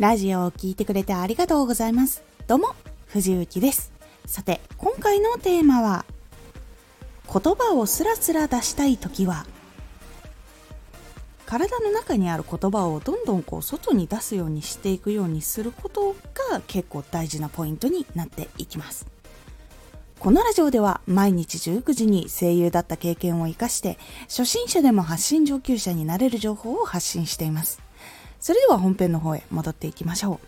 [0.00, 2.22] ラジオを聴いてくれてありがとうございます。
[2.46, 2.74] どうも、
[3.08, 3.92] 藤幸です。
[4.24, 6.06] さて、今回のテーマは、
[7.30, 9.44] 言葉をスラスラ出したいときは、
[11.44, 16.16] 体の中にある言葉をどんどんこう外に出すようにしていくようにすること
[16.48, 19.06] が結構大事なポイントになっていきます。
[20.18, 27.89] このラジオでは毎日19時に声優だった経験を活かして初心者でも発信上級者になれる情報を発信しています。
[28.40, 30.46] それでは本編の方へ戻っていきましょう。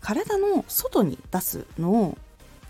[0.00, 2.18] 体の外に出すのを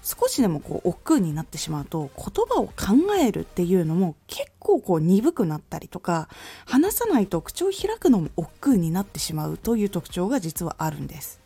[0.02, 6.28] 少しでもこう億劫になってしまうと言葉を考えるっていうのも結構こう鈍くなったりとか
[6.64, 11.40] 話さないと口を開くのも億劫になってしまうという特徴が実はあるんです。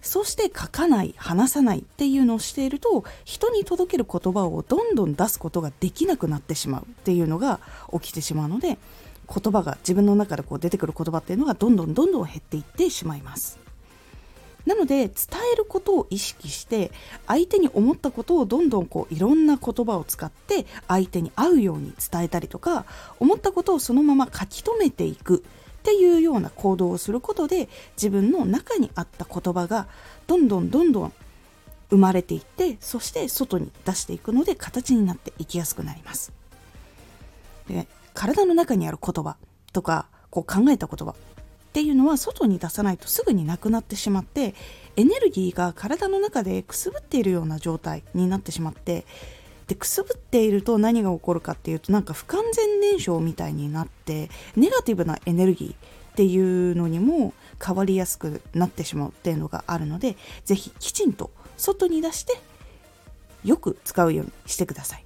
[0.00, 7.60] そして書かない話さないっていうのをしていると人に届ける言葉をどんどん出すことができなくなってしまうっていうのが
[7.92, 8.78] 起きてしまうので
[9.32, 13.58] 言葉が自分の中でこう出てくる言葉っていうのがどんどんどんどん減っていってしまいます。
[14.66, 15.08] なので伝
[15.52, 16.92] えることを意識して
[17.26, 22.84] 相手に思ったことをどんどんこういろんな言葉を使って相手に合うように伝えたりとか
[23.18, 25.42] 思ったことをそのまま書き留めていく
[25.80, 29.88] っていうような行動をすることで自分の中にあった言葉が
[30.28, 31.12] どんどんどんどん
[31.90, 36.32] 生まれていってそして外に出していくので形になっていきやすくなります。
[37.68, 39.36] で体の中にある言葉
[39.72, 41.14] とかこう考えた言葉っ
[41.72, 44.54] ていうのは外に出さないとすぐになくなってしまって
[44.96, 49.06] エネルギーが体の中でくすぶっているような状態になってしまって
[49.68, 57.32] でくすぶっていると何が起こるかっていうとなんか不完全燃焼みたいになってネガティブなエネルギーっていうのにも
[57.64, 62.38] 変わりやすくなってしまうっていうのがあるので是非きちんと外に出して
[63.44, 65.04] よく使うようにしてください。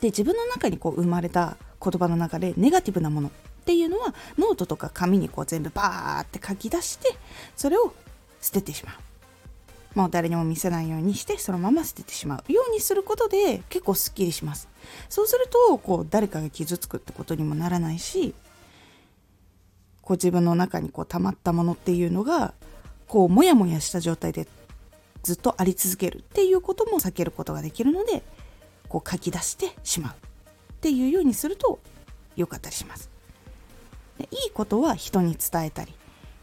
[0.00, 3.30] で自分の中にこう生まれた言葉の中でネガティブなものっ
[3.64, 7.16] ていうのはノートとか紙にこう全部バーって書き出して
[7.56, 7.92] それを
[8.40, 8.94] 捨ててしまう。
[9.94, 14.68] もう誰にも見せないようにしてそのまま捨ててしまうようにすることで結構すっきりします
[15.08, 18.34] そうするとこう誰かが傷つくってことにもならないし
[20.02, 22.54] こう自分の中にこう溜まったものっていうのが
[23.08, 24.46] こうモヤモヤした状態で
[25.22, 28.22] ずっとあり続けるっていうことも避けることができるので
[28.88, 30.16] こう書き出してしまうっ
[30.80, 31.78] ていうようにすると
[32.36, 33.10] 良かったりします。
[34.18, 35.94] でいいことは人に伝えたり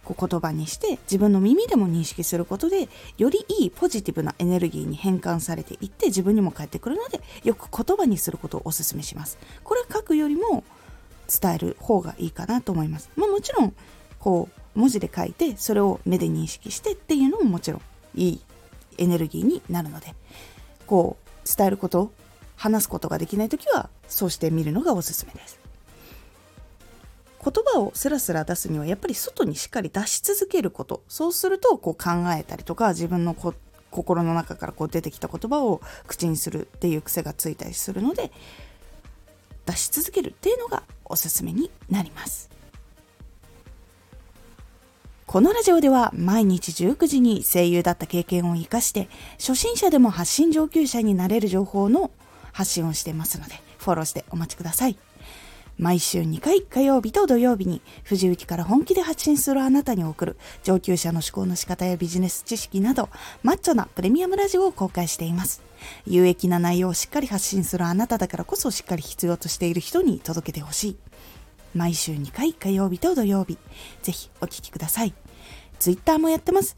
[0.04, 9.38] こう言葉にして自分の耳でも認識することでよりいいポジティブなエネルギーに変換されていって自分にも返ってくるのでよく言葉にすることをお勧めします。
[9.64, 10.64] これは書くよりも
[11.28, 13.10] 伝える方がいいかなと思います。
[13.16, 13.74] まあもちろん
[14.20, 17.82] こう文字で書いてそれを目で認識してっていうのももちろん
[18.16, 18.42] いい
[18.98, 20.14] エネルギーになるので
[20.86, 22.12] こう伝えること
[22.56, 25.60] 話すことができない時はそうしてみるのがおすすめです。
[27.44, 31.04] 言葉をスラスラ出すにはやっぱり外にしっかり出し続けること。
[31.08, 33.54] そうするとこう考えたりとか自分のこ
[33.92, 38.32] 心の中からこう出てきた言葉を口にするっていう癖がついたりするので
[39.66, 42.50] 出し続けるっていうのがおすすめになります。
[45.28, 52.12] このラジオでは毎日19時に声優だった経験を生かして初心者でも発信上級者になれる情報の
[52.56, 54.98] 発信をしてますのでフォローしてお待ちください。
[55.78, 63.10] 毎週2回火曜日と土曜日に藤雪から本気で発信するあなたに送る上級者の思考の仕方やビジネス知識など
[63.44, 65.62] マッチョなプレミアムラジオを公開しています。
[66.06, 70.98] 有益な内容をしっかり発信するあなただからこそしっかり必要としている人に届けてほしい。
[71.74, 73.58] 毎週2回火曜日と土曜日
[74.02, 75.14] ぜひお聴きください。
[75.78, 76.78] ツイッターもやってます。